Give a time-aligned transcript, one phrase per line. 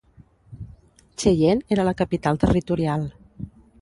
[1.23, 3.05] Cheyenne era la capital territorial.